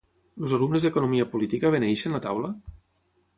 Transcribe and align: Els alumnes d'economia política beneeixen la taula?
Els 0.45 0.53
alumnes 0.57 0.87
d'economia 0.87 1.27
política 1.33 1.71
beneeixen 1.77 2.17
la 2.19 2.23
taula? 2.25 2.51